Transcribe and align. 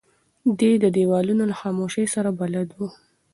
دی 0.59 0.71
د 0.83 0.85
دیوالونو 0.97 1.43
له 1.51 1.55
خاموشۍ 1.61 2.05
سره 2.15 2.29
بلد 2.39 2.69
و. 2.73 2.79